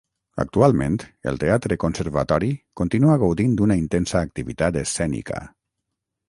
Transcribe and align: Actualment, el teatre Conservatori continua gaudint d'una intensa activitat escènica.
Actualment, 0.43 0.95
el 1.31 1.35
teatre 1.43 1.77
Conservatori 1.83 2.49
continua 2.81 3.19
gaudint 3.25 3.55
d'una 3.61 3.79
intensa 3.83 4.25
activitat 4.31 4.81
escènica. 4.83 5.45